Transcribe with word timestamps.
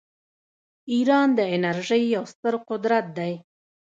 ایران 0.93 1.27
د 1.37 1.39
انرژۍ 1.55 2.03
یو 2.15 2.23
ستر 2.33 2.53
قدرت 2.69 3.05
دی. 3.17 3.33